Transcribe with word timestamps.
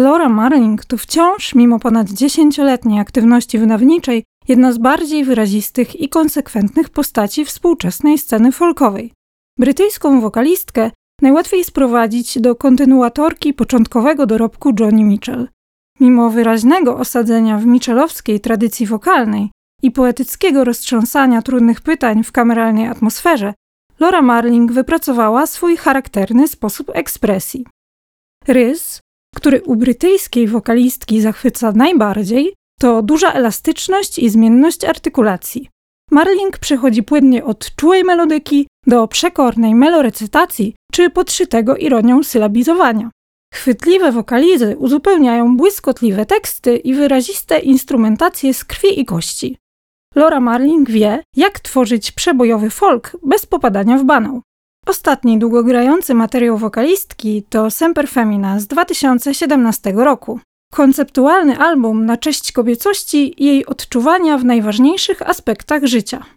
Laura 0.00 0.28
Marling 0.28 0.84
to 0.84 0.96
wciąż, 0.96 1.54
mimo 1.54 1.78
ponad 1.78 2.10
dziesięcioletniej 2.10 3.00
aktywności 3.00 3.58
wydawniczej, 3.58 4.24
jedna 4.48 4.72
z 4.72 4.78
bardziej 4.78 5.24
wyrazistych 5.24 6.00
i 6.00 6.08
konsekwentnych 6.08 6.88
postaci 6.88 7.44
współczesnej 7.44 8.18
sceny 8.18 8.52
folkowej. 8.52 9.12
Brytyjską 9.58 10.20
wokalistkę 10.20 10.90
najłatwiej 11.22 11.64
sprowadzić 11.64 12.38
do 12.38 12.54
kontynuatorki 12.54 13.54
początkowego 13.54 14.26
dorobku 14.26 14.72
Johnny 14.80 15.04
Mitchell. 15.04 15.48
Mimo 16.00 16.30
wyraźnego 16.30 16.96
osadzenia 16.96 17.58
w 17.58 17.66
Mitchellowskiej 17.66 18.40
tradycji 18.40 18.86
wokalnej 18.86 19.50
i 19.82 19.90
poetyckiego 19.90 20.64
roztrząsania 20.64 21.42
trudnych 21.42 21.80
pytań 21.80 22.24
w 22.24 22.32
kameralnej 22.32 22.86
atmosferze, 22.86 23.54
Laura 23.98 24.22
Marling 24.22 24.72
wypracowała 24.72 25.46
swój 25.46 25.76
charakterny 25.76 26.48
sposób 26.48 26.90
ekspresji. 26.94 27.66
Rys, 28.48 29.00
który 29.36 29.62
u 29.62 29.76
brytyjskiej 29.76 30.48
wokalistki 30.48 31.20
zachwyca 31.20 31.72
najbardziej, 31.72 32.54
to 32.80 33.02
duża 33.02 33.32
elastyczność 33.32 34.18
i 34.18 34.30
zmienność 34.30 34.84
artykulacji. 34.84 35.68
Marling 36.10 36.58
przechodzi 36.58 37.02
płynnie 37.02 37.44
od 37.44 37.74
czułej 37.76 38.04
melodyki 38.04 38.66
do 38.86 39.08
przekornej 39.08 39.74
melorecytacji 39.74 40.74
czy 40.92 41.10
podszytego 41.10 41.76
ironią 41.76 42.22
sylabizowania. 42.22 43.10
Chwytliwe 43.54 44.12
wokalizy 44.12 44.76
uzupełniają 44.78 45.56
błyskotliwe 45.56 46.26
teksty 46.26 46.76
i 46.76 46.94
wyraziste 46.94 47.58
instrumentacje 47.58 48.54
z 48.54 48.64
krwi 48.64 49.00
i 49.00 49.04
kości. 49.04 49.56
Laura 50.14 50.40
Marling 50.40 50.90
wie, 50.90 51.22
jak 51.36 51.60
tworzyć 51.60 52.12
przebojowy 52.12 52.70
folk 52.70 53.16
bez 53.22 53.46
popadania 53.46 53.98
w 53.98 54.04
banał. 54.04 54.42
Ostatni 54.90 55.38
długogrający 55.38 56.14
materiał 56.14 56.58
wokalistki 56.58 57.42
to 57.42 57.70
Semper 57.70 58.08
Femina 58.08 58.60
z 58.60 58.66
2017 58.66 59.92
roku. 59.92 60.40
Konceptualny 60.72 61.58
album 61.58 62.06
na 62.06 62.16
cześć 62.16 62.52
kobiecości 62.52 63.42
i 63.42 63.46
jej 63.46 63.66
odczuwania 63.66 64.38
w 64.38 64.44
najważniejszych 64.44 65.22
aspektach 65.22 65.84
życia. 65.84 66.24